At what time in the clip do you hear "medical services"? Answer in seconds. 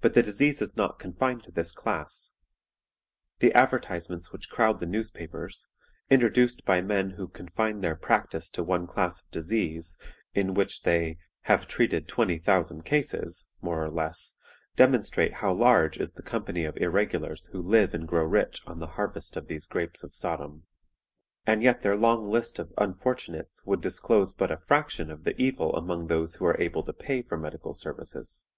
27.36-28.48